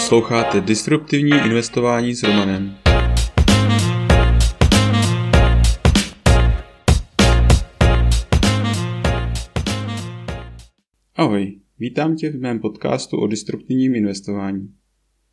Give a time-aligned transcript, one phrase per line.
[0.00, 2.76] Posloucháte Disruptivní investování s Romanem.
[11.14, 14.74] Ahoj, vítám tě v mém podcastu o disruptivním investování.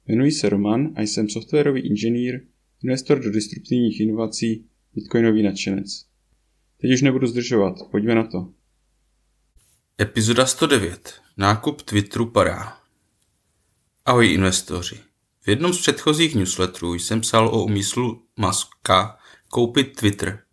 [0.07, 2.41] Jmenuji se Roman a jsem softwarový inženýr,
[2.83, 4.65] investor do disruptivních inovací,
[4.95, 6.05] bitcoinový nadšenec.
[6.81, 8.49] Teď už nebudu zdržovat, pojďme na to.
[10.01, 11.13] Epizoda 109.
[11.37, 12.86] Nákup Twitteru padá.
[14.07, 15.03] Ahoj investoři.
[15.41, 19.17] V jednom z předchozích newsletterů jsem psal o úmyslu Muska
[19.47, 20.43] koupit Twitter.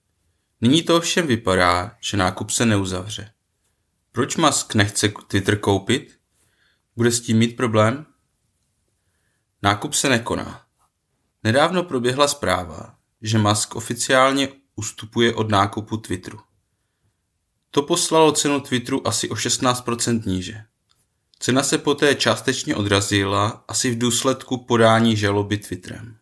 [0.61, 3.31] Nyní to ovšem vypadá, že nákup se neuzavře.
[4.13, 6.19] Proč Musk nechce Twitter koupit?
[6.97, 8.07] Bude s tím mít problém?
[9.63, 10.65] Nákup se nekoná.
[11.45, 16.41] Nedávno proběhla zpráva, že Musk oficiálně ustupuje od nákupu Twitteru.
[17.71, 20.65] To poslalo cenu Twitteru asi o 16% níže.
[21.45, 26.17] Cena se poté částečně odrazila asi v důsledku podání žaloby Twitterem.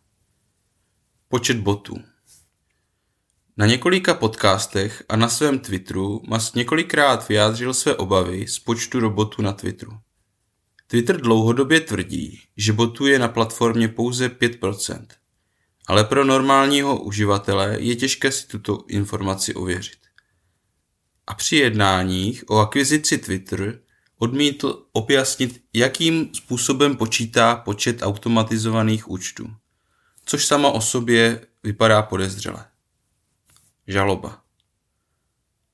[1.29, 1.95] Počet botů
[3.57, 9.41] Na několika podcastech a na svém Twitteru Musk několikrát vyjádřil své obavy z počtu robotů
[9.41, 9.91] na Twitteru.
[10.87, 15.05] Twitter dlouhodobě tvrdí, že botů je na platformě pouze 5%,
[15.87, 19.99] ale pro normálního uživatele je těžké si tuto informaci ověřit.
[21.27, 23.83] A při jednáních o akvizici Twitter
[24.23, 29.49] odmítl objasnit, jakým způsobem počítá počet automatizovaných účtů,
[30.25, 32.65] což sama o sobě vypadá podezřele.
[33.87, 34.41] Žaloba.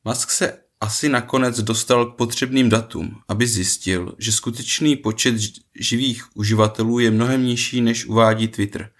[0.05, 5.35] Musk se asi nakonec dostal k potřebným datům, aby zjistil, že skutečný počet
[5.79, 8.91] živých uživatelů je mnohem nižší, než uvádí Twitter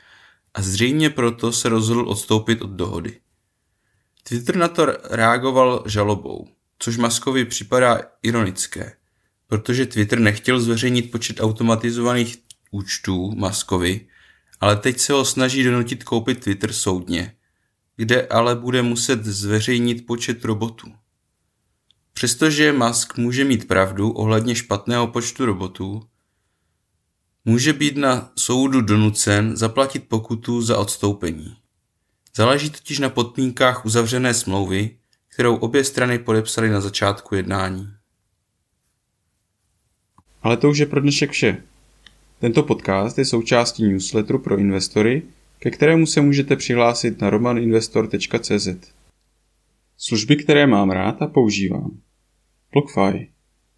[0.54, 3.20] a zřejmě proto se rozhodl odstoupit od dohody.
[4.24, 6.48] Twitter na to reagoval žalobou,
[6.80, 8.99] což Muskovi připadá ironické,
[9.50, 12.38] protože Twitter nechtěl zveřejnit počet automatizovaných
[12.72, 14.08] účtů Muskovi,
[14.60, 17.36] ale teď se ho snaží donutit koupit Twitter soudně,
[17.96, 20.94] kde ale bude muset zveřejnit počet robotů.
[22.14, 26.04] Přestože Musk může mít pravdu ohledně špatného počtu robotů,
[27.46, 31.56] může být na soudu donucen zaplatit pokutu za odstoupení.
[32.36, 37.99] Záleží totiž na podmínkách uzavřené smlouvy, kterou obě strany podepsaly na začátku jednání.
[40.42, 41.64] Ale to už je pro dnešek vše.
[42.40, 45.22] Tento podcast je součástí newsletteru pro investory,
[45.60, 48.68] ke kterému se můžete přihlásit na romaninvestor.cz.
[49.98, 51.98] Služby, které mám rád a používám.
[52.74, 53.30] BlockFi.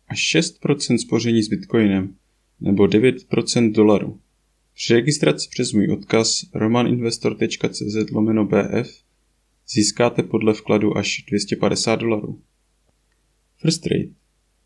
[0.07, 2.15] Až 6% spoření s Bitcoinem
[2.59, 4.19] nebo 9% dolaru.
[4.73, 9.03] Při registraci přes můj odkaz romaninvestor.cz lomeno BF
[9.69, 12.41] získáte podle vkladu až 250 dolarů.
[13.57, 14.20] First Trade.